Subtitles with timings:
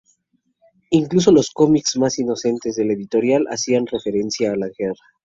[0.89, 5.03] Incluso los cómics más inocentes de la editorial hacían referencia a la guerra.